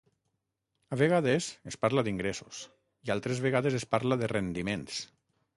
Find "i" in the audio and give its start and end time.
3.11-3.15